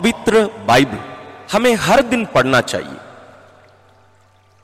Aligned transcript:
पवित्र 0.00 0.42
बाइबल 0.66 0.98
हमें 1.52 1.74
हर 1.76 2.02
दिन 2.02 2.24
पढ़ना 2.24 2.60
चाहिए। 2.62 2.94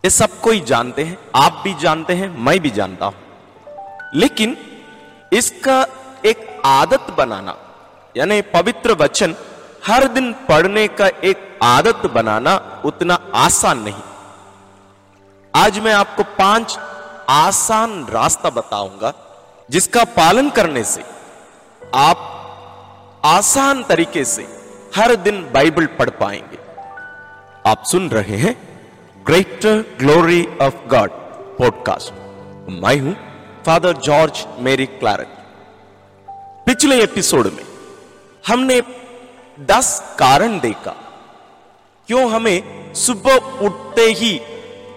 ये 0.05 0.11
सब 0.11 0.41
कोई 0.41 0.61
जानते 0.61 1.05
हैं, 1.05 1.19
आप 1.37 1.61
भी 1.65 1.75
जानते 1.75 2.15
हैं, 2.15 2.29
मैं 2.39 2.59
भी 2.61 2.71
जानता 2.71 3.07
हूँ। 3.07 3.15
लेकिन 4.15 4.57
इसका 5.33 5.87
एक 6.25 6.63
आदत 6.65 7.11
बनाना, 7.19 7.57
यानी 8.17 8.41
पवित्र 8.55 8.93
वचन 8.93 9.35
हर 9.87 10.09
दिन 10.09 10.33
पढ़ने 10.49 10.87
का 10.89 11.07
एक 11.25 11.59
आदत 11.63 12.11
बनाना 12.15 12.57
उतना 12.85 13.19
आसान 13.35 13.83
नहीं। 13.83 14.03
आज 15.55 15.79
मैं 15.79 15.95
आपको 15.95 16.23
पाँच 16.39 16.79
आसान 17.29 18.05
रास्ता 18.11 18.51
बताऊँगा, 18.51 19.13
जिसका 19.69 20.05
पालन 20.17 20.51
करने 20.51 20.85
से 20.87 21.05
आप 21.95 22.33
आसान 23.25 23.83
तरीके 23.83 24.25
से 24.25 24.56
हर 24.97 25.15
दिन 25.17 25.41
बाइबल 25.53 25.87
पढ़ 25.87 26.11
पाएँगे। 26.11 26.59
आप 27.71 27.83
सुन 27.85 28.09
रहे 28.11 28.37
हैं 28.37 28.55
greater 29.27 29.85
glory 29.99 30.47
of 30.63 30.75
God 30.89 31.11
podcast 31.59 32.13
मैं 32.83 32.97
हूँ 33.01 33.15
फादर 33.67 33.97
जॉर्ज 33.97 34.45
मेरी 34.59 34.87
क्लैरट 34.87 35.27
पिछले 36.67 37.03
एपिसोड 37.03 37.47
में 37.47 37.63
हमने 38.47 38.81
दस 39.61 40.17
कारण 40.19 40.59
देखा, 40.61 40.95
क्यों 42.09 42.31
हमें 42.31 42.95
सुबह 42.95 43.37
उठते 43.67 44.11
ही 44.13 44.39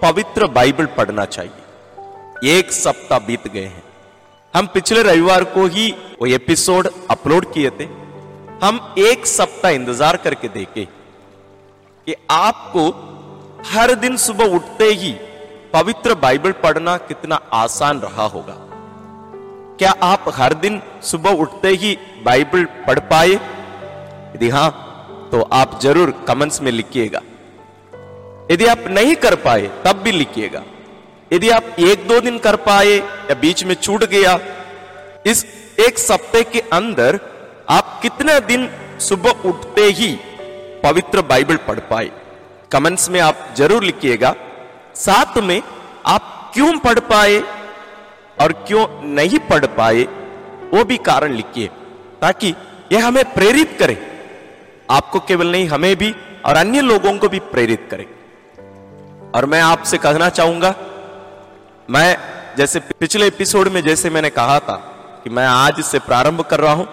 पवित्र 0.01 0.47
बाइबल 0.47 0.85
पढ़ना 0.85 1.25
चाहिए। 1.25 2.57
एक 2.57 2.71
सप्ताह 2.71 3.19
बीत 3.19 3.47
गए 3.47 3.65
हैं। 3.65 3.83
हम 4.53 4.67
पिछले 4.67 5.03
रविवार 5.03 5.43
को 5.43 5.65
ही 5.67 5.91
वो 6.21 6.27
एपिसोड 6.27 6.89
अपलोड 7.11 7.53
किए 7.53 7.69
थे। 7.69 7.85
हम 8.63 8.79
एक 8.97 9.25
सप्ताह 9.25 9.71
इंतज़ार 9.71 10.17
करके 10.17 10.47
देखे 10.47 10.83
कि 12.07 12.15
आपको 12.31 12.83
हर 13.67 13.93
दिन 13.95 14.17
सुबह 14.17 14.55
उठते 14.55 14.85
ही 14.93 15.11
पवित्र 15.73 16.15
बाइबल 16.15 16.51
पढ़ना 16.63 16.95
कितना 17.07 17.35
आसान 17.53 17.99
रहा 17.99 18.25
होगा। 18.25 18.55
क्या 19.79 19.91
आप 20.03 20.25
हर 20.35 20.53
दिन 20.63 20.81
सुबह 21.01 21.41
उठते 21.41 21.69
ही 21.75 21.95
बाइबल 22.25 22.65
पढ़ 22.87 22.99
पाए? 23.09 23.33
यदि 24.35 24.49
हाँ 24.49 24.69
तो 25.31 25.41
आप 25.53 25.79
ज़रूर 25.81 26.13
कमेंट्स 26.27 26.61
में 26.61 26.71
लिखिएगा। 26.71 27.21
यदि 28.51 28.65
आप 28.65 28.85
नहीं 28.89 29.15
कर 29.15 29.35
पाए, 29.37 29.69
तब 29.85 30.01
भी 30.03 30.11
लिखिएगा। 30.11 30.63
यदि 31.31 31.49
आप 31.49 31.75
एक 31.79 32.07
दो 32.07 32.19
दिन 32.19 32.37
कर 32.39 32.55
पाए 32.67 32.95
या 32.95 33.35
बीच 33.41 33.63
में 33.63 33.75
छूट 33.75 34.03
गया, 34.05 34.39
इस 35.25 35.45
एक 35.79 35.99
सप्ताह 35.99 36.41
के 36.43 36.59
अंदर 36.73 37.19
आप 37.69 37.99
कितने 38.01 38.39
दिन 38.39 38.69
सुबह 38.99 39.49
उठते 39.49 39.81
ही 39.81 40.07
पवित्र 40.83 41.21
बाइबल 41.21 41.57
पढ़ 41.57 41.79
पाए? 41.79 42.09
कमेंट्स 42.71 43.09
में 43.09 43.19
आप 43.19 43.53
ज़रूर 43.57 43.83
लिखिएगा। 43.83 44.33
साथ 44.95 45.37
में 45.37 45.61
आप 46.05 46.51
क्यों 46.53 46.77
पढ़ 46.79 46.99
पाए 46.99 47.39
और 48.41 48.51
क्यों 48.67 48.85
नहीं 49.03 49.39
पढ़ 49.39 49.65
पाए, 49.65 50.03
वो 50.73 50.83
भी 50.83 50.97
कारण 50.97 51.33
लिखिए, 51.33 51.67
ताकि 52.21 52.55
यह 52.91 53.07
हमें 53.07 53.23
प्रेरित 53.33 53.75
करे। 53.79 53.97
आपको 54.89 55.19
केवल 55.19 55.51
नहीं, 55.51 55.67
हमें 55.67 55.95
भी 55.95 56.15
और 56.45 56.55
अन्य 56.55 56.81
लोगों 56.81 57.17
को 57.17 57.29
भी 57.29 57.39
प्रेरित 57.39 57.87
करे। 57.91 58.07
और 59.35 59.45
मैं 59.45 59.61
आपसे 59.61 59.97
कहना 59.97 60.29
चाहूँगा, 60.29 60.75
मैं 61.89 62.17
जैसे 62.57 62.79
पिछले 62.79 63.27
एपिसोड 63.27 63.67
में 63.67 63.81
जैसे 63.83 64.09
मैंने 64.09 64.29
कहा 64.29 64.59
था 64.59 64.75
कि 65.23 65.29
मैं 65.29 65.47
आज 65.47 65.81
से 65.81 65.99
प्रारंभ 65.99 66.41
कर 66.41 66.59
रहा 66.59 66.73
हूँ 66.73 66.87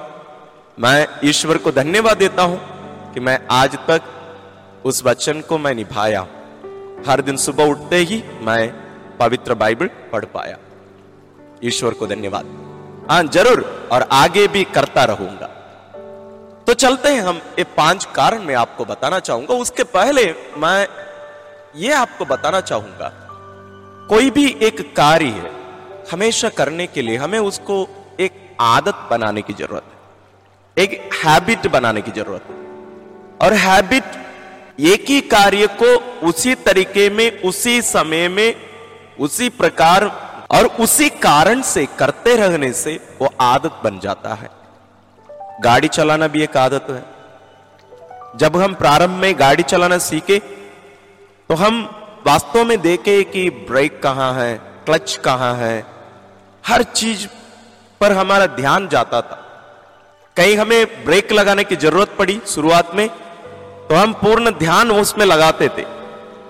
मैं 0.79 1.07
ईश्वर 1.25 1.59
को 1.59 1.71
धन्यवाद 1.73 2.17
देता 2.19 2.43
हूँ 2.43 2.59
कि 3.13 3.21
मैं 3.21 3.39
आज 3.51 3.77
तक 3.87 4.83
उस 4.85 5.03
वचन 5.05 5.41
को 5.41 5.59
मैं 5.59 5.75
निभाया। 5.75 6.21
हर 7.07 7.21
दिन 7.21 7.37
सुबह 7.37 7.71
उठते 7.71 7.97
ही 8.01 8.23
मैं 8.43 8.69
पवित्र 9.19 9.55
बाइबल 9.55 9.91
पढ़ 10.13 10.25
पाया। 10.35 10.59
ईश्वर 11.65 11.95
को 11.95 12.07
धन्यवाद। 12.07 12.47
हाँ 13.11 13.23
ज़रूर, 13.25 13.89
और 13.93 14.03
आगे 14.13 14.47
भी 14.49 14.65
करता 14.75 15.05
रहूँगा। 15.05 15.47
तो 16.67 16.75
चलते 16.75 17.09
हैं 17.09 17.23
हम, 17.23 17.41
ये 17.59 17.65
पाँच 17.77 18.05
कारण 18.15 18.43
मैं 18.43 18.55
आपको 18.57 18.85
बताना 18.85 19.21
चाहूँगा। 19.21 19.55
उसके 19.57 19.83
पहले 19.89 20.25
मैं 20.59 20.87
ये 21.77 21.93
आपको 21.95 22.25
बताना 22.27 22.61
चाहूँगा, 22.63 23.13
कोई 24.09 24.31
भी 24.31 24.47
एक 24.63 24.81
कार्य 24.97 25.27
है, 25.27 25.51
हमेशा 26.13 26.49
करने 26.53 26.87
के 26.87 27.03
लिए 27.03 27.17
हमें 27.17 27.39
उसको 27.41 27.87
एक 28.21 28.33
आदत 28.61 29.07
बनाने 29.11 29.43
की 29.43 29.53
ज़रूरत 29.55 29.83
है। 29.83 29.96
एक 30.79 31.11
हैबिट 31.15 31.67
बनाने 31.67 32.03
की 32.03 32.11
ज़रूरत 32.11 32.43
है। 32.49 32.55
और 33.41 33.53
हैबिट 33.53 34.05
एक 34.81 35.05
ही 35.09 35.21
कार्य 35.21 35.67
को 35.83 35.87
उसी 36.29 36.55
तरीके 36.55 37.09
में, 37.11 37.43
उसी 37.43 37.83
समय 37.83 38.29
में, 38.29 38.57
उसी 39.21 39.49
प्रकार 39.49 40.05
और 40.51 40.67
उसी 40.81 41.09
कारण 41.11 41.63
से 41.63 41.87
करते 41.99 42.37
रहने 42.37 42.73
से 42.73 43.01
वो 43.21 43.31
आदत 43.41 43.81
बन 43.85 43.99
जाता 43.99 44.35
है। 44.35 44.51
गाड़ी 45.61 45.89
चलाना 45.89 46.27
भी 46.27 46.43
एक 46.43 46.57
आदत 46.57 46.87
है। 46.91 47.05
जब 48.37 48.57
हम 48.57 48.75
प्रारंभ 48.75 49.11
में 49.11 49.39
गाड़ी 49.39 49.63
चलाना 49.63 49.99
सीखे 49.99 50.39
तो 51.51 51.55
हम 51.55 51.83
वास्तव 52.27 52.65
में 52.65 52.81
देखे 52.81 53.23
कि 53.25 53.49
ब्रेक 53.51 54.03
कहाँ 54.03 54.33
है 54.35 54.55
क्लच 54.87 55.21
कहाँ 55.25 55.55
है। 55.55 55.85
हर 56.65 56.83
चीज़ 56.83 57.27
पर 58.01 58.13
हमारा 58.13 58.47
ध्यान 58.47 58.89
जाता 58.89 59.21
था। 59.21 59.43
कहीं 60.37 60.57
हमें 60.57 61.05
ब्रेक 61.05 61.33
लगाने 61.33 61.65
की 61.65 61.77
ज़रूरत 61.77 62.15
पड़ी 62.19 62.41
शुरुआत 62.47 62.95
में 62.95 63.09
तो 63.89 63.95
हम 63.95 64.13
पूर्ण 64.13 64.51
ध्यान 64.51 64.91
उसमें 64.91 65.27
लगाते 65.27 65.69
थे। 65.69 65.85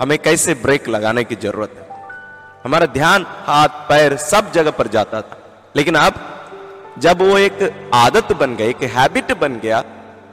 हमें 0.00 0.18
कैसे 0.18 0.54
ब्रेक 0.54 0.88
लगाने 0.88 1.24
की 1.24 1.34
ज़रूरत 1.34 1.72
है? 1.76 2.02
हमारा 2.64 2.86
ध्यान, 2.86 3.26
हाथ, 3.28 3.68
पैर 3.68 4.16
सब 4.16 4.52
जगह 4.52 4.70
पर 4.70 4.86
जाता 4.86 5.20
था। 5.20 5.38
लेकिन 5.76 5.94
अब, 5.94 6.14
जब 6.98 7.22
वो 7.22 7.38
एक 7.38 7.90
आदत 7.94 8.32
बन 8.32 8.56
गई, 8.56 8.70
एक 8.70 8.82
हैबिट 8.82 9.38
बन 9.38 9.56
गया, 9.56 9.84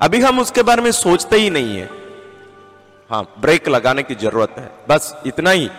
अभी 0.02 0.22
हम 0.22 0.40
उसके 0.40 0.63
बारे 0.63 0.81
में 0.81 0.92
सोचते 0.92 1.36
ही 1.36 1.50
नहीं 1.50 1.78
है। 1.78 1.90
हाँ 3.09 3.34
ब्रेक 3.40 3.69
लगाने 3.69 4.03
की 4.03 4.16
ज़रूरत 4.16 4.56
है। 4.58 4.72
बस 4.90 5.18
इतना 5.25 5.50
ही। 5.50 5.69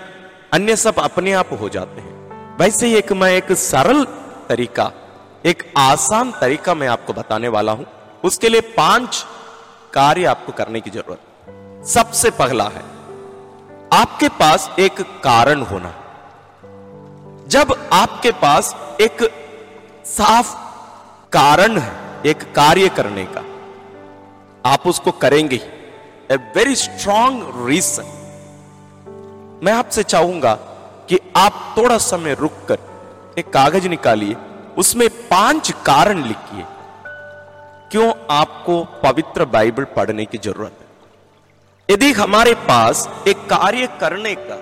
अन्य 0.53 0.77
सब 0.77 0.95
अपने 0.99 1.33
आप 1.33 1.59
हो 1.61 1.69
जाते 1.69 2.01
हैं। 2.01 2.15
वैसे 2.59 2.87
ही 2.87 2.95
एक 2.95 3.13
मैं 3.13 3.33
एक 3.33 3.53
सरल 3.53 4.05
तरीका 4.49 4.93
एक 5.45 5.63
आसान 5.77 6.31
तरीका 6.31 6.75
मैं 6.75 6.87
आपको 6.89 7.13
बताने 7.13 7.49
वाला 7.49 7.73
हूँ। 7.73 7.87
उसके 8.25 8.49
लिए 8.49 8.61
पाँच 8.61 9.25
कार्य 9.95 10.25
आपको 10.25 10.53
करने 10.53 10.81
की 10.81 10.91
ज़रूरत। 10.91 11.85
सबसे 11.87 12.31
पहला 12.31 12.65
है, 12.65 12.83
आपके 13.93 14.29
पास 14.29 14.69
एक 14.79 15.01
कारण 15.25 15.63
होना। 15.63 15.93
जब 17.49 17.75
आपके 17.93 18.31
पास 18.33 18.75
एक 19.01 19.23
साफ़ 20.07 20.55
कारण 21.33 21.79
है, 21.79 21.93
एक 22.27 22.43
कार्य 22.55 22.89
करने 22.89 23.25
का, 23.25 23.45
आप 24.65 24.87
उसको 24.87 25.13
करेंगे 25.19 25.57
ही। 25.57 26.35
ए 26.35 26.37
वेरी 26.57 26.77
स्ट्रांग 26.77 27.43
रीजन 27.69 28.07
मैं 29.63 29.73
आपसे 29.73 30.03
चाहूँगा 30.03 30.55
कि 31.09 31.19
आप 31.37 31.75
थोड़ा 31.79 31.99
समय 31.99 32.35
रुक 32.35 32.67
कर 32.69 32.79
एक 33.39 33.53
कागज़ 33.53 33.89
निकालिए। 33.89 34.37
उसमें 34.79 35.09
पाँच 35.29 35.71
कारण 35.87 36.23
लिखिए 36.25 36.65
क्यों 37.91 38.13
आपको 38.31 38.85
पवित्र 39.03 39.45
बाइबल 39.45 39.85
पढ़ने 39.97 40.25
की 40.25 40.39
ज़रूरत 40.39 40.79
है? 40.81 41.95
यदि 41.95 42.13
हमारे 42.13 42.55
पास 42.55 43.09
एक 43.29 43.45
कार्य 43.47 43.89
करने 44.01 44.35
का 44.39 44.55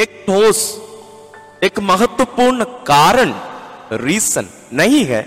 एक 0.00 0.24
ठोस, 0.26 0.58
एक 1.64 1.78
महत्वपूर्ण 1.80 2.64
कारण 2.64 3.32
रीजन 3.92 4.48
नहीं 4.72 5.04
है 5.04 5.22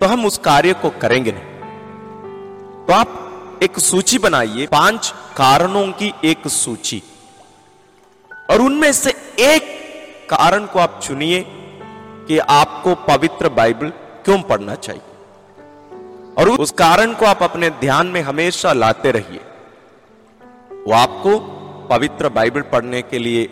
तो 0.00 0.06
हम 0.06 0.26
उस 0.26 0.38
कार्य 0.38 0.72
को 0.72 0.90
करेंगे 0.90 1.32
नहीं। 1.32 2.86
तो 2.86 2.92
आप 2.92 3.58
एक 3.62 3.78
सूची 3.78 4.18
बनाइए, 4.18 4.66
पाँच 4.66 5.12
कारणों 5.36 5.86
की 5.92 6.12
एक 6.24 6.48
सूची। 6.48 7.02
और 8.50 8.60
उनमें 8.60 8.92
से 8.92 9.10
एक 9.40 10.26
कारण 10.30 10.66
को 10.66 10.78
आप 10.78 11.00
चुनिए 11.02 11.40
कि 12.26 12.38
आपको 12.38 12.94
पवित्र 12.94 13.48
बाइबल 13.48 13.88
क्यों 14.24 14.42
पढ़ना 14.42 14.74
चाहिए? 14.74 15.02
और 16.38 16.48
उस 16.48 16.70
कारण 16.70 17.14
को 17.14 17.26
आप 17.26 17.42
अपने 17.42 17.70
ध्यान 17.70 18.06
में 18.06 18.20
हमेशा 18.20 18.72
लाते 18.72 19.10
रहिए। 19.10 19.40
वो 20.86 20.92
आपको 20.92 21.38
पवित्र 21.90 22.28
बाइबल 22.28 22.60
पढ़ने 22.60 23.02
के 23.02 23.18
लिए 23.18 23.44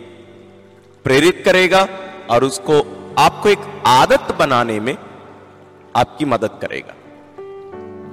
प्रेरित 1.03 1.41
करेगा 1.45 1.87
और 2.29 2.43
उसको 2.43 2.79
आपको 3.17 3.49
एक 3.49 3.83
आदत 3.87 4.35
बनाने 4.39 4.79
में 4.79 4.97
आपकी 5.95 6.25
मदद 6.25 6.59
करेगा। 6.61 6.93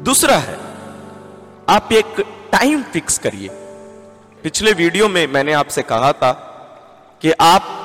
दूसरा 0.03 0.37
है, 0.37 0.59
आप 1.69 1.93
एक 1.93 2.25
टाइम 2.53 2.83
फिक्स 2.83 3.19
करिए। 3.19 3.49
पिछले 4.43 4.73
वीडियो 4.73 5.09
में 5.09 5.27
मैंने 5.27 5.53
आपसे 5.53 5.83
कहा 5.83 6.13
था 6.13 6.33
कि 7.23 7.33
आप 7.33 7.78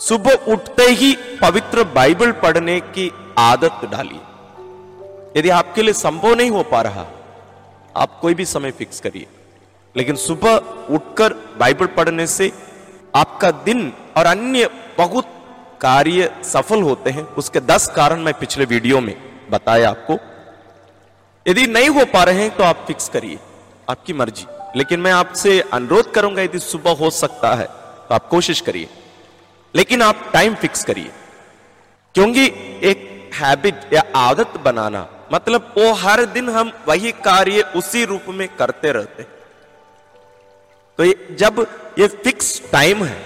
सुबह 0.00 0.52
उठते 0.52 0.84
ही 0.90 1.12
पवित्र 1.42 1.84
बाइबल 1.94 2.32
पढ़ने 2.32 2.78
की 2.88 3.10
आदत 3.38 3.84
डालिए 3.92 4.20
यदि 5.36 5.48
आपके 5.50 5.82
लिए 5.82 5.92
संभव 5.92 6.34
नहीं 6.34 6.50
हो 6.50 6.62
पा 6.62 6.80
रहा, 6.82 7.06
आप 7.94 8.18
कोई 8.20 8.34
भी 8.34 8.44
समय 8.44 8.70
फिक्स 8.70 9.00
करिए। 9.00 9.26
लेकिन 9.94 10.16
सुबह 10.16 10.54
उठकर 10.90 11.32
बाइबल 11.58 11.86
पढ़ने 11.96 12.26
से 12.26 12.50
आपका 13.14 13.50
दिन 13.64 13.92
और 14.16 14.26
अन्य 14.26 14.68
बहुत 14.98 15.28
कार्य 15.80 16.30
सफल 16.44 16.82
होते 16.82 17.10
हैं। 17.10 17.22
उसके 17.34 17.60
दस 17.62 17.86
कारण 17.96 18.20
मैं 18.20 18.34
पिछले 18.34 18.64
वीडियो 18.64 19.00
में 19.00 19.14
बताया 19.50 19.90
आपको। 19.90 20.18
यदि 21.46 21.66
नहीं 21.66 21.88
हो 21.88 22.04
पा 22.04 22.22
रहे 22.24 22.42
हैं 22.42 22.56
तो 22.56 22.64
आप 22.64 22.84
फिक्स 22.86 23.08
करिए, 23.08 23.38
आपकी 23.88 24.12
मर्ज़ी। 24.12 24.46
लेकिन 24.76 25.00
मैं 25.00 25.12
आपसे 25.12 25.60
अनुरोध 25.72 26.12
करूँगा, 26.12 26.42
यदि 26.42 26.58
सुबह 26.60 26.94
हो 26.94 27.10
सकता 27.12 27.54
है 27.54 27.66
तो 27.66 28.14
आप 28.14 28.28
कोशिश 28.28 28.60
करिए। 28.60 28.88
लेकिन 29.74 30.02
आप 30.02 30.30
टाइम 30.32 30.54
फिक्स 30.54 30.84
करिए। 30.84 31.10
क्योंकि 32.14 32.44
एक 32.82 33.30
हैबिट 33.34 33.92
या 33.94 34.02
आदत 34.16 34.56
बनाना 34.64 35.06
मतलब 35.32 35.72
वो 35.78 35.92
हर 35.92 36.24
दिन 36.24 36.48
हम 36.48 36.72
वही 36.88 37.12
कार्य 37.24 37.62
उसी 37.76 38.04
रूप 38.04 38.24
में 38.28 38.48
करते 38.56 38.92
रहते 38.92 39.22
तो 40.98 41.04
ये, 41.04 41.36
जब 41.38 41.66
ये 41.98 42.08
फिक्स 42.08 42.62
टाइम 42.72 43.04
है 43.04 43.20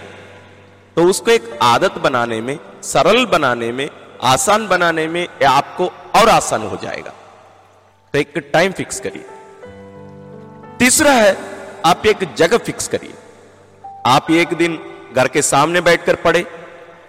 तो 0.97 1.05
उसको 1.05 1.31
एक 1.31 1.59
आदत 1.63 1.99
बनाने 1.99 2.41
में 2.41 2.59
सरल 2.83 3.27
बनाने 3.27 3.73
में 3.73 3.89
आसान 4.23 4.67
बनाने 4.69 5.07
में 5.07 5.27
आपको 5.45 5.87
और 6.17 6.29
आसान 6.29 6.63
हो 6.63 6.77
जाएगा। 6.83 7.11
तो 8.15 8.19
एक 8.19 8.39
टाइम 8.53 8.73
फिक्स 8.73 9.01
करिए। 9.01 9.25
तीसरा 10.79 11.13
है 11.13 11.37
आप 11.85 12.07
एक 12.07 12.25
जगह 12.35 12.59
फिक्स 12.59 12.89
करिए। 12.89 13.15
आप 14.07 14.31
एक 14.31 14.55
दिन 14.55 14.77
घर 15.17 15.29
के 15.29 15.43
सामने 15.43 15.81
बैठकर 15.81 16.15
पढ़े, 16.15 16.47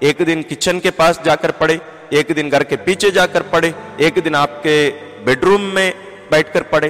एक 0.03 0.21
दिन 0.21 0.43
किचन 0.43 0.79
के 0.79 0.89
पास 0.89 1.21
जाकर 1.25 1.51
पढ़े, 1.51 1.79
एक 2.13 2.31
दिन 2.31 2.49
घर 2.49 2.63
के 2.63 2.75
पीछे 2.75 3.11
जाकर 3.11 3.43
पढ़े, 3.43 3.73
एक 3.99 4.19
दिन 4.23 4.35
आपके 4.35 4.89
बेडरूम 5.25 5.61
में 5.61 5.93
बैठकर 6.31 6.63
पढ़े। 6.63 6.89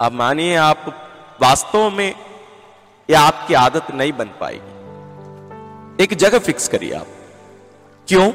अब 0.00 0.10
मानिए 0.12 0.56
आप 0.56 0.84
वास्तव 1.42 1.90
में 1.90 2.14
यह 3.10 3.20
आपकी 3.20 3.54
आदत 3.54 3.90
नहीं 3.94 4.12
बन 4.12 4.30
पाएगी। 4.40 6.04
एक 6.04 6.14
जगह 6.14 6.38
फिक्स 6.38 6.68
करिए 6.68 6.92
आप। 6.92 7.06
क्यों? 8.08 8.30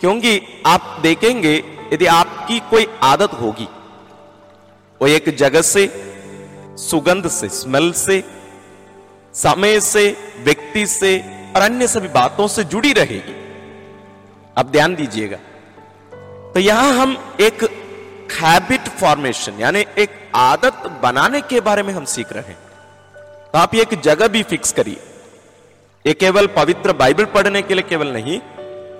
क्योंकि 0.00 0.62
आप 0.66 0.98
देखेंगे 1.02 1.64
यदि 1.92 2.06
आपकी 2.06 2.60
कोई 2.60 2.86
आदत 3.02 3.32
होगी, 3.32 3.68
वो 5.02 5.06
एक 5.06 5.36
जगह 5.36 5.62
से, 5.62 5.86
सुगंध 6.78 7.28
से 7.28 7.48
स्मेल 7.48 7.92
से 7.92 8.22
समय 9.34 9.80
से, 9.80 10.04
व्यक्ति 10.38 10.86
से 10.86 11.18
और 11.56 11.62
अन्य 11.62 11.86
सभी 11.88 12.08
बातों 12.08 12.48
से 12.48 12.64
जुड़ी 12.64 12.92
रहेगी। 12.92 13.34
अब 14.56 14.70
ध्यान 14.70 14.94
दीजिएगा। 14.94 15.36
तो 16.52 16.60
यहाँ 16.60 16.92
हम 16.92 17.16
एक 17.40 17.64
हैबिट 18.32 18.88
फॉर्मेशन 19.00 19.60
यानी 19.60 19.84
एक 19.98 20.10
आदत 20.34 20.86
बनाने 21.02 21.40
के 21.40 21.60
बारे 21.60 21.82
में 21.82 21.92
हम 21.94 22.04
सीख 22.04 22.32
रहे 22.32 22.42
हैं। 22.42 22.58
तो 23.52 23.58
आप 23.58 23.74
एक 23.74 24.00
जगह 24.00 24.28
भी 24.28 24.42
फिक्स 24.42 24.72
करिए। 24.72 25.00
ये 26.04 26.14
केवल 26.14 26.46
पवित्र 26.46 26.92
बाइबल 26.92 27.24
पढ़ने 27.24 27.62
के 27.62 27.74
लिए 27.74 27.84
केवल 27.88 28.08
नहीं, 28.08 28.38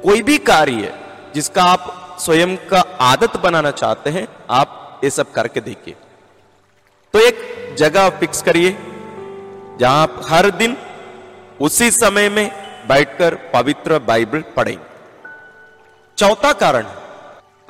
कोई 0.02 0.22
भी 0.22 0.38
कार्य 0.38 0.92
जिसका 1.34 1.62
आप 1.62 2.16
स्वयं 2.20 2.56
का 2.68 2.80
आदत 3.00 3.36
बनाना 3.36 3.70
चाहते 3.70 4.10
हैं, 4.10 4.26
आप 4.50 5.00
ये 5.04 5.10
सब 5.10 5.32
करके 5.32 5.60
देखिए। 5.60 5.94
तो 7.14 7.20
एक 7.20 7.74
जगह 7.78 8.08
फिक्स 8.10 8.42
करिए। 8.42 8.76
जहाँ 9.80 10.02
आप 10.02 10.20
हर 10.28 10.50
दिन 10.50 10.76
उसी 11.60 11.90
समय 11.90 12.28
में 12.28 12.50
बैठकर 12.88 13.34
पवित्र 13.34 13.98
बाइबल 13.98 14.40
पढ़ेंगे। 14.56 14.84
चौथा 16.18 16.52
कारण, 16.52 16.86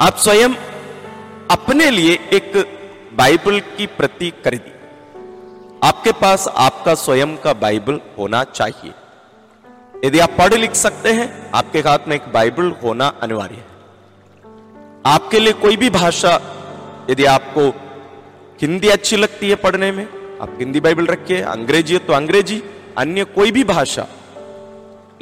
आप 0.00 0.16
स्वयं 0.16 0.54
अपने 1.50 1.90
लिए 1.90 2.14
एक 2.32 2.52
बाइबल 3.14 3.60
की 3.60 3.86
प्रति 3.86 4.30
खरीदी। 4.30 4.70
आपके 5.82 6.12
पास 6.12 6.48
आपका 6.48 6.94
स्वयं 6.94 7.36
का 7.36 7.52
बाइबल 7.52 8.00
होना 8.18 8.44
चाहिए। 8.44 8.92
यदि 10.04 10.18
आप 10.18 10.30
पढ़ 10.30 10.54
लिख 10.54 10.74
सकते 10.74 11.12
हैं, 11.12 11.50
आपके 11.54 11.78
हाथ 11.78 11.98
में 12.08 12.16
एक 12.16 12.32
बाइबल 12.32 12.70
होना 12.82 13.08
अनिवार्य 13.22 13.54
है। 13.54 13.66
आपके 15.06 15.38
लिए 15.38 15.52
कोई 15.52 15.76
भी 15.76 15.90
भाषा, 15.90 16.40
यदि 17.10 17.24
आपको 17.24 17.68
हिंदी 18.62 18.88
अच्छी 18.88 19.16
लगती 19.16 19.50
है 19.50 19.54
पढ़ने 19.54 19.92
में 19.92 20.23
आप 20.42 20.56
हिंदी 20.58 20.80
बाइबल 20.80 21.06
रखिए, 21.06 21.40
अंग्रेज़ी 21.40 21.92
है 21.92 21.98
तो 21.98 22.12
अंग्रेज़ी, 22.12 22.62
अन्य 22.98 23.24
कोई 23.24 23.50
भी 23.50 23.64
भाषा। 23.64 24.06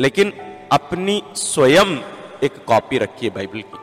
लेकिन 0.01 0.33
अपनी 0.73 1.23
स्वयं 1.35 1.99
एक 2.43 2.65
कॉपी 2.65 2.99
रखिए 2.99 3.31
बाइबल 3.31 3.61
की। 3.61 3.79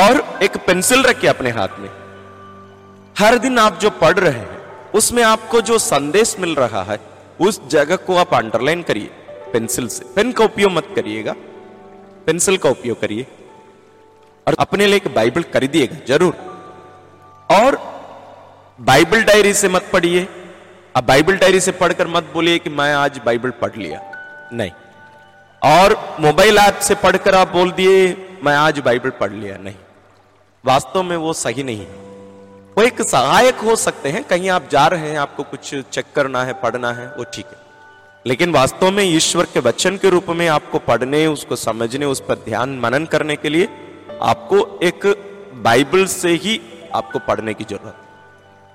और 0.00 0.38
एक 0.42 0.56
पेंसिल 0.56 1.02
रखिए 1.02 1.30
अपने 1.30 1.50
हाथ 1.50 1.68
में। 1.78 1.88
हर 3.18 3.38
दिन 3.38 3.58
आप 3.58 3.78
जो 3.78 3.90
पढ़ 3.90 4.18
रहे 4.18 4.32
हैं, 4.32 4.62
उसमें 4.90 5.22
आपको 5.22 5.60
जो 5.60 5.78
संदेश 5.78 6.36
मिल 6.40 6.54
रहा 6.54 6.82
है, 6.82 7.00
उस 7.40 7.68
जगह 7.68 7.96
को 7.96 8.16
आप 8.16 8.34
अंडरलाइन 8.34 8.82
करिए, 8.82 9.10
पेंसिल 9.28 9.88
से। 9.88 10.04
पेन 10.04 10.32
का 10.32 10.44
उपयोग 10.44 10.72
मत 10.72 10.88
करिएगा। 10.96 11.34
पेंसिल 12.26 12.56
का 12.56 12.68
उपयोग 12.68 13.00
करिए। 13.00 13.26
और 14.48 14.56
अपने 14.58 14.86
लिए 14.86 14.96
एक 14.96 15.14
बाइबल 15.14 15.42
खरीदिएगा, 15.42 15.96
ज़रूर। 16.08 16.32
और 17.50 17.93
बाइबल 18.80 19.22
डायरी 19.22 19.54
से 19.54 19.68
मत 19.68 19.90
पढ़िए। 19.92 20.28
अब 20.96 21.04
बाइबल 21.04 21.36
डायरी 21.36 21.60
से 21.60 21.72
पढ़कर 21.72 22.06
मत 22.06 22.30
बोलिए 22.34 22.58
कि 22.58 22.70
मैं 22.70 22.94
आज 22.94 23.20
बाइबल 23.26 23.50
पढ़ 23.50 23.76
लिया। 23.76 24.00
नहीं। 24.52 24.70
और 25.64 26.16
मोबाइल 26.20 26.58
ऐप 26.58 26.74
से 26.74 26.94
पढ़कर 26.94 27.34
आप 27.34 27.48
बोल 27.48 27.72
दिए, 27.72 28.26
मैं 28.44 28.56
आज 28.56 28.78
बाइबल 28.78 29.10
पढ़ 29.10 29.32
लिया। 29.32 29.56
नहीं। 29.56 29.74
वास्तव 30.64 31.02
में 31.02 31.16
वो 31.16 31.32
सही 31.32 31.62
नहीं 31.62 31.78
है। 31.78 31.92
वो 32.78 32.82
एक 32.82 33.02
सहायक 33.02 33.54
हो 33.54 33.76
सकते 33.76 34.08
हैं। 34.08 34.24
कहीं 34.24 34.50
आप 34.50 34.68
जा 34.72 34.86
रहे 34.86 35.10
हैं, 35.10 35.18
आपको 35.18 35.42
कुछ 35.42 35.74
चेक 35.74 36.04
करना 36.16 36.44
है, 36.44 36.52
पढ़ना 36.52 36.92
है, 36.92 37.06
वो 37.06 37.24
ठीक 37.24 37.46
है। 37.46 37.56
लेकिन 38.26 38.52
वास्तव 38.52 38.90
में 38.90 39.04
ईश्वर 39.04 39.44
के 39.44 39.60
वचन 39.60 39.96
के 39.96 40.10
रूप 40.10 40.26
में 40.28 40.48
आपको 40.48 40.78
पढ़ने, 40.78 41.26
उसको 41.26 41.56
समझने, 41.56 42.06
उस 42.06 42.20
पर 42.20 42.34
ध्यान 42.34 42.78
मनन 42.78 43.04
करने 43.04 43.36
के 43.36 43.48
लिए 43.48 43.68
आपको 44.22 44.80
एक 44.82 45.06
बाइबल 45.54 46.06
से 46.06 46.30
ही 46.30 46.60
आपको 46.94 47.18
पढ़ने 47.18 47.54
की 47.54 47.64
ज़रूरत 47.64 47.96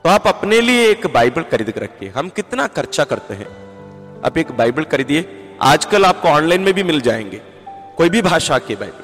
तो 0.04 0.10
आप 0.10 0.28
अपने 0.28 0.62
लिए 0.62 0.90
एक 0.90 1.08
बाइबल 1.08 1.42
खरीद 1.42 1.72
कर 1.72 1.82
रखिए। 1.82 2.10
हम 2.10 2.30
कितना 2.30 2.68
खर्चा 2.68 3.04
करते 3.04 3.34
हैं। 3.34 3.48
आप 4.26 4.38
एक 4.38 4.52
बाइबल 4.52 4.84
खरीदिए। 4.84 5.56
आजकल 5.62 6.06
आपको 6.06 6.28
ऑनलाइन 6.28 6.62
में 6.62 6.74
भी 6.74 6.84
मिल 6.84 7.02
जाएँगे। 7.02 7.42
कोई 7.98 8.10
भी 8.10 8.22
भाषा 8.22 8.58
के 8.58 8.76
बाइबल। 8.76 9.04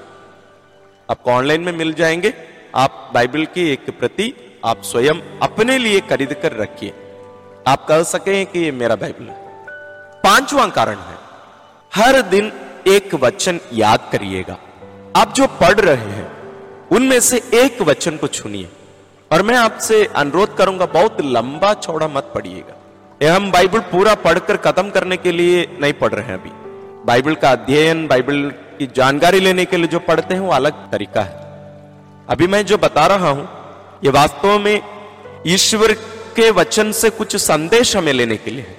आपको 1.12 1.31
ऑनलाइन 1.31 1.62
में 1.62 1.74
मिल 1.74 1.94
जाएँगे। 1.94 2.33
आप 2.75 3.12
बाइबल 3.13 3.45
की 3.45 3.69
एक 3.69 4.00
प्रति 4.00 4.33
आप 4.65 4.81
स्वयं 4.83 5.39
अपने 5.42 5.77
लिए 5.77 6.00
खरीद 6.00 6.33
कर 6.33 6.51
रखिए। 6.51 6.94
आप 7.68 7.86
कह 7.88 8.03
सके 8.03 8.45
कि 8.45 8.59
ये 8.59 8.71
मेरा 8.71 8.96
बाइबल 8.96 9.25
है। 9.25 9.38
पांचवा 10.24 10.67
कारण 10.67 10.98
है। 10.98 11.17
हर 11.96 12.22
दिन 12.22 12.53
एक 12.88 13.15
वचन 13.15 13.60
याद 13.74 14.10
करिएगा। 14.12 14.58
आप 15.15 15.34
जो 15.34 15.48
पढ़ 15.48 15.79
रहे 15.79 15.96
हैं, 15.96 16.31
उनमें 16.89 17.20
से 17.20 17.38
एक 17.53 17.81
वचन 17.81 18.17
को 18.17 18.27
चुनिए। 18.27 18.70
और 19.32 19.41
मैं 19.41 19.55
आपसे 19.55 20.03
अनुरोध 20.15 20.55
करूँगा, 20.58 20.86
बहुत 20.86 21.22
लंबा 21.22 21.74
चौड़ा 21.75 22.08
मत 22.08 22.32
पढ़िएगा। 22.36 23.34
हम 23.34 23.51
बाइबल 23.51 23.79
पूरा 23.91 24.13
पढ़कर 24.15 24.58
खत्म 24.58 24.89
करने 24.89 25.17
के 25.17 25.32
लिए 25.32 25.65
नहीं 25.82 25.94
पढ़ 25.94 26.13
रहे 26.13 26.25
हैं 26.25 26.34
अभी। 26.34 26.50
बाइबल 27.05 27.36
का 27.36 27.51
अध्ययन, 27.51 28.08
बाइबल 28.08 28.51
की 28.79 28.88
जानकारी 28.96 29.39
लेने 29.39 29.65
के 29.65 29.77
लिए 29.77 29.88
जो 29.88 30.00
पढ़ते 30.00 30.34
हैं, 30.34 30.41
वो 30.41 30.51
अलग 30.51 30.91
तरीका 30.91 31.22
है। 31.22 31.44
अभी 32.29 32.48
मैं 32.48 32.65
जो 32.65 32.77
बता 32.77 33.05
रहा 33.08 33.29
हूँ, 33.29 33.48
ये 34.03 34.12
वास्तव 34.12 34.58
में 34.60 34.82
ईश्वर 35.48 35.94
के 36.36 36.50
वचन 36.51 36.91
से 36.91 37.10
कुछ 37.10 37.36
संदेश 37.36 37.96
हमें 37.98 38.13
लेने 38.13 38.38
के 38.38 38.51
लिए 38.51 38.62
है, 38.62 38.77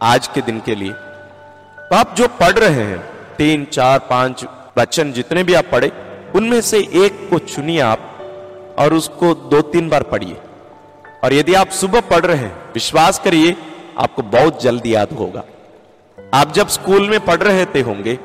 आज 0.00 0.26
के 0.26 0.40
दिन 0.40 0.60
के 0.60 0.74
लिए। 0.74 0.92
तो 0.92 1.96
आप 1.96 2.14
जो 2.16 2.28
पढ़ 2.40 2.58
रहे 2.58 2.82
हैं, 2.82 2.98
तीन, 3.36 3.64
चार, 3.64 3.98
पाँच 4.10 4.44
वचन 4.78 5.12
जितने 5.12 5.44
भी 5.44 5.54
आप 5.54 5.64
पढ़े, 5.72 5.92
उनमें 6.34 6.60
से 6.60 6.78
एक 6.96 7.28
को 7.30 7.38
चुनिए 7.38 7.80
आप। 7.82 8.10
और 8.78 8.94
उसको 8.94 9.34
दो 9.34 9.62
तीन 9.62 9.88
बार 9.88 10.02
पढ़िए। 10.02 10.36
और 11.24 11.32
यदि 11.32 11.54
आप 11.54 11.68
सुबह 11.68 12.00
पढ़ 12.00 12.26
रहे 12.26 12.36
हैं, 12.36 12.72
विश्वास 12.74 13.18
करिए, 13.18 13.56
आपको 13.98 14.22
बहुत 14.22 14.62
जल्दी 14.62 14.94
याद 14.94 15.12
होगा। 15.12 15.44
आप 16.34 16.52
जब 16.52 16.68
स्कूल 16.68 17.08
में 17.08 17.20
पढ़ 17.20 17.42
रहे 17.42 17.66
थे 17.66 17.80
होंगे, 17.80 18.18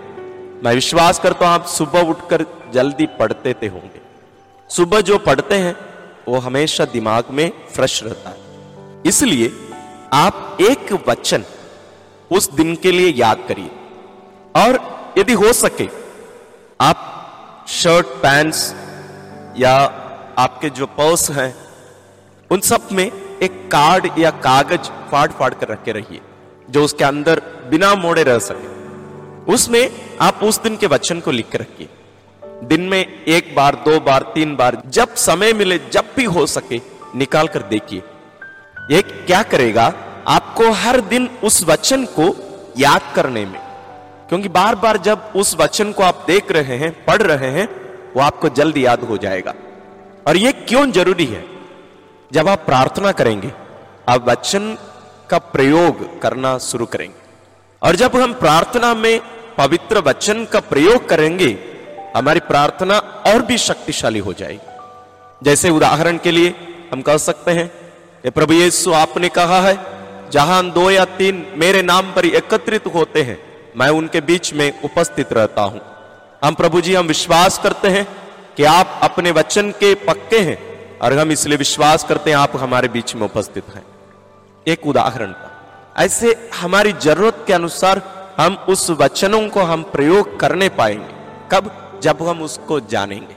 मैं 0.64 0.76
विश्वास 0.76 1.20
करता 1.20 1.46
हूँ 1.46 1.54
आप 1.54 1.66
सुबह 1.66 2.02
उठकर 2.02 2.46
जल्दी 2.74 3.06
पढ़ते 3.06 3.54
थे 3.54 3.68
होंगे। 3.68 4.02
सुबह 4.70 5.02
जो 5.02 5.18
पढ़ते 5.18 5.56
हैं, 5.56 5.76
वो 6.28 6.38
हमेशा 6.38 6.86
दिमाग 6.86 7.24
में 7.32 7.52
फ्रेश 7.76 8.04
रहता 8.04 8.30
है। 8.30 8.38
इसलिए 9.06 9.52
आप 10.14 10.58
एक 10.62 11.04
वचन 11.08 11.44
उस 12.32 12.52
दिन 12.52 12.76
के 12.76 12.92
लिए 12.92 13.14
याद 13.14 13.40
करिए। 13.48 13.72
और 14.56 15.00
यदि 15.18 15.34
हो 15.34 15.54
सके, 15.54 15.90
आप 16.82 17.26
शर्ट, 17.68 18.06
पैंट्स 18.06 18.76
या 19.58 20.06
आपके 20.40 20.70
जो 20.70 20.86
पर्स 20.86 21.32
हैं, 21.32 21.56
उन 22.52 22.60
सब 22.60 22.88
में 22.92 23.12
एक 23.42 23.72
कार्ड 23.72 24.10
या 24.20 24.30
कागज़ 24.30 25.10
फाड़ 25.12 25.32
फाड़ 25.32 25.54
कर 25.54 25.68
रखे 25.68 25.92
रहिए, 25.92 26.22
जो 26.70 26.84
उसके 26.84 27.04
अंदर 27.04 27.42
बिना 27.70 27.96
मोड़े 27.96 28.24
रह 28.24 28.40
सके। 28.40 28.80
उसमें 29.54 29.92
आप 30.22 30.40
उस 30.44 30.62
दिन 30.62 30.78
के 30.78 30.88
वचन 30.88 31.20
को 31.20 31.32
लिख 31.32 31.50
कर 31.52 31.60
रखिए। 31.60 31.90
दिन 32.44 32.82
में 32.82 33.24
एक 33.24 33.56
बार, 33.56 33.76
दो 33.76 34.00
बार, 34.00 34.22
तीन 34.22 34.56
बार, 34.56 34.84
जब 34.88 35.16
समय 35.16 35.54
मिले, 35.54 35.78
जब 35.78 36.04
भी 36.18 36.24
हो 36.24 36.46
सके, 36.46 36.82
निकाल 37.16 37.48
कर 37.48 37.60
देखिए। 37.60 38.04
ये 38.92 39.02
क्या 39.02 39.44
करेगा, 39.44 39.94
आपको 40.28 40.72
हर 40.72 41.02
दिन 41.02 41.30
उस 41.44 41.64
वचन 41.64 42.06
को 42.06 42.36
याद 42.78 43.02
करने 43.16 43.46
में। 43.46 43.62
क्योंकि 44.30 44.50
बार 44.50 44.76
बार 44.76 44.98
जब 44.98 45.32
उस 45.36 45.56
वचन 45.60 45.92
को 45.92 46.04
आप 46.04 46.24
देख 46.28 46.52
रहे 46.52 46.78
हैं, 46.78 47.06
पढ़ 47.06 47.22
रहे 47.22 47.52
हैं, 47.52 47.70
वो 48.14 48.22
आपको 48.22 48.50
जल्द 48.50 48.78
याद 48.78 49.00
हो 49.00 49.18
जाएगा। 49.18 49.54
और 50.30 50.38
ये 50.38 50.52
क्यों 50.52 50.92
ज़रूरी 50.92 51.26
है? 51.26 51.46
जब 52.32 52.48
आप 52.48 52.60
प्रार्थना 52.60 53.12
करेंगे, 53.12 53.52
आप 54.10 54.30
वचन 54.30 54.78
का 55.30 55.38
प्रयोग 55.38 56.22
करना 56.22 56.58
शुरू 56.58 56.86
करेंगे। 56.86 57.22
और 57.82 57.96
जब 57.96 58.16
हम 58.16 58.34
प्रार्थना 58.34 58.94
में 58.94 59.22
पवित्र 59.58 60.00
वचन 60.00 60.46
का 60.46 60.60
प्रयोग 60.60 61.10
करेंगे, 61.10 61.58
हमारी 62.18 62.40
प्रार्थना 62.40 62.98
और 62.98 63.42
भी 63.42 63.58
शक्तिशाली 63.58 64.20
हो 64.20 64.34
जाएगी। 64.34 64.68
जैसे 65.44 65.70
उदाहरण 65.70 66.18
के 66.18 66.32
लिए 66.32 66.56
हम 66.94 67.02
कह 67.02 67.18
सकते 67.18 67.52
हैं 67.52 67.66
ये 68.26 68.30
प्रभु 68.30 68.54
यीशु, 68.54 68.92
आपने 68.92 69.30
कहा 69.30 69.62
है, 69.62 69.78
जहाँ 70.32 70.72
दो 70.72 70.92
या 70.92 71.06
तीन 71.06 71.46
मेरे 71.56 71.82
नाम 71.82 72.14
पर 72.14 72.26
एकत्रित 72.26 72.88
होते 72.88 73.22
हैं, 73.22 73.40
मैं 73.78 73.90
उनके 73.90 74.22
बीच 74.22 74.54
में 74.54 74.82
उपस्थित 74.82 75.34
रहता 75.34 75.62
हूँ। 75.62 75.82
हम 76.44 76.54
प्रभु 76.54 76.82
जी, 76.82 76.96
हम 76.96 77.08
विश्वास 77.08 77.58
करते 77.58 77.88
हैं 77.88 78.08
कि 78.60 78.66
आप 78.66 79.00
अपने 79.04 79.32
वचन 79.32 79.72
के 79.72 79.96
पक्के 79.96 80.40
हैं 80.40 80.58
और 81.00 81.14
हम 81.14 81.32
इसलिए 81.32 81.58
विश्वास 81.58 82.04
करते 82.04 82.30
हैं, 82.30 82.38
आप 82.38 82.52
हमारे 82.56 82.88
बीच 82.88 83.16
में 83.16 83.22
उपस्थित 83.22 83.64
हैं। 83.76 83.84
एक 84.68 84.88
उदाहरण 84.88 85.32
था 85.32 85.52
ऐसे 85.98 86.50
हमारी 86.56 86.94
ज़रूरत 86.94 87.44
के 87.48 87.54
अनुसार 87.54 88.02
हम 88.38 88.56
उस 88.70 88.90
वचनों 88.90 89.50
को 89.50 89.60
हम 89.60 89.84
प्रयोग 89.84 90.40
करने 90.40 90.70
पाएँगे। 90.70 91.14
कब? 91.52 92.00
जब 92.04 92.18
हम 92.22 92.42
उसको 92.42 92.80
जानेंगे। 92.80 93.36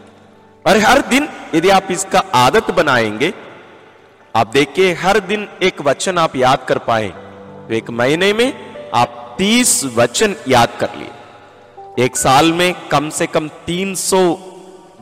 और 0.71 0.76
हर 0.76 1.02
दिन 1.02 1.29
यदि 1.55 1.69
आप 1.69 1.88
इसका 1.91 2.23
आदत 2.35 2.71
बनाएँगे, 2.71 3.35
आप 4.37 4.47
देखिए, 4.47 4.95
हर 4.95 5.21
दिन 5.21 5.49
एक 5.62 5.81
वचन 5.81 6.19
आप 6.19 6.37
याद 6.37 6.59
कर 6.69 6.79
पाए। 6.79 7.09
तो 7.69 7.75
एक 7.75 7.91
महीने 7.91 8.33
में 8.33 8.76
आप 8.95 9.35
तीस 9.38 9.85
वचन 9.85 10.35
याद 10.49 10.69
कर 10.81 10.88
लिए। 10.97 11.11
एक 12.05 12.17
साल 12.17 12.52
में 12.52 12.88
कम 12.88 13.11
से 13.11 13.26
कम 13.26 13.49
तीन 13.49 13.95
सौ 13.95 14.49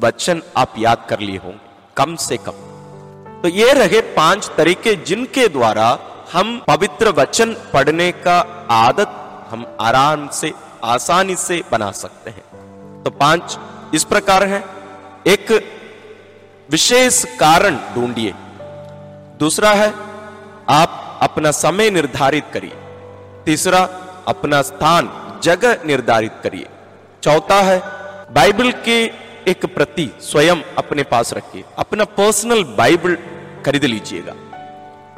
वचन 0.05 0.43
आप 0.57 0.75
याद 0.79 1.07
कर 1.09 1.21
लिए 1.21 1.37
होंगे, 1.37 1.69
कम 1.97 2.17
से 2.17 2.37
कम। 2.37 2.53
तो 3.43 3.49
ये 3.49 3.73
रहे 3.73 4.01
पाँच 4.01 4.51
तरीके 4.57 4.95
जिनके 4.95 5.49
द्वारा 5.49 5.99
हम 6.33 6.65
पवित्र 6.69 7.09
वचन 7.09 7.53
पढ़ने 7.73 8.13
का 8.13 8.67
आदत 8.71 9.17
हम 9.51 9.77
आराम 9.81 10.29
से, 10.29 10.53
आसानी 10.85 11.37
से 11.37 11.63
बना 11.73 11.91
सकते 11.91 12.31
हैं। 12.31 13.03
तो 13.03 13.11
पाँच 13.11 13.59
इस 13.95 14.05
प्रकार 14.05 14.45
है। 14.45 14.65
एक, 15.27 15.53
विशेष 16.71 17.25
कारण 17.25 17.77
ढूंढिए। 17.95 18.35
दूसरा 19.39 19.71
है, 19.71 19.95
आप 20.69 21.19
अपना 21.23 21.51
समय 21.51 21.91
निर्धारित 21.91 22.45
करिए। 22.53 22.77
तीसरा, 23.47 23.89
अपना 24.29 24.63
स्थान, 24.63 25.11
जगह 25.43 25.77
निर्धारित 25.85 26.33
करिए। 26.43 26.67
चौथा 27.23 27.61
है, 27.63 27.83
बाइबल 28.35 28.73
के 28.73 29.30
एक 29.51 29.65
प्रति 29.67 30.11
स्वयं 30.23 30.63
अपने 30.79 31.03
पास 31.03 31.33
रखिए। 31.33 31.65
अपना 31.79 32.05
पर्सनल 32.17 32.63
बाइबल 32.79 33.17
खरीद 33.67 33.85
लीजिएगा। 33.85 34.35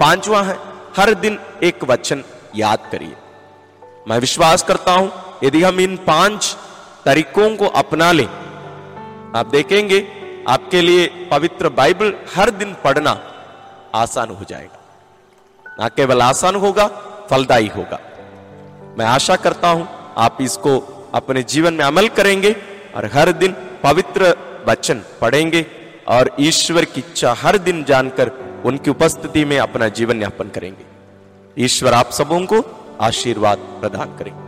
पांचवा 0.01 0.43
है, 0.43 0.57
हर 0.97 1.15
दिन 1.15 1.39
एक 1.63 1.85
वचन 1.85 2.25
याद 2.57 2.89
करिए। 2.93 3.17
मैं 4.09 4.19
विश्वास 4.19 4.63
करता 4.63 4.93
हूँ, 4.93 5.11
यदि 5.45 5.63
हम 5.63 5.81
इन 5.81 5.97
पाँच 6.07 6.57
तरीकों 7.05 7.49
को 7.57 7.67
अपना 7.77 8.11
लें, 8.13 8.27
आप 9.37 9.47
देखेंगे, 9.47 10.01
आपके 10.49 10.81
लिए 10.81 11.07
पवित्र 11.31 11.69
बाइबल 11.71 12.15
हर 12.35 12.51
दिन 12.51 12.75
पढ़ना 12.85 13.19
आसान 13.95 14.31
हो 14.31 14.45
जाएगा। 14.45 14.79
ना 15.67 15.89
केवल 15.89 16.23
आसान 16.23 16.57
होगा, 16.57 16.87
फलदायी 17.31 17.67
होगा। 17.67 17.99
मैं 18.99 19.07
आशा 19.07 19.37
करता 19.37 19.69
हूँ, 19.69 19.89
आप 20.17 20.39
इसको 20.41 20.79
अपने 21.15 21.43
जीवन 21.45 21.75
में 21.75 21.85
अमल 21.85 22.09
करेंगे 22.09 22.53
और 22.97 23.11
हर 23.15 23.33
दिन 23.33 23.55
पवित्र 23.83 24.35
वचन 24.69 25.03
पढ़ेंगे 25.21 25.67
और 26.09 26.31
ईश्वर 26.41 26.85
की 26.85 27.01
इच्छा 27.01 27.33
हर 27.33 27.59
दिन 27.59 27.85
जानकर 27.85 28.31
उनकी 28.65 28.91
उपस्थिति 28.91 29.45
में 29.45 29.59
अपना 29.59 29.89
जीवन 29.89 30.23
यापन 30.23 30.49
करेंगे। 30.49 30.85
ईश्वर 31.57 31.93
आप 31.93 32.11
सबों 32.11 32.41
को 32.47 32.63
आशीर्वाद 33.01 33.59
प्रदान 33.81 34.17
करेंगे 34.19 34.42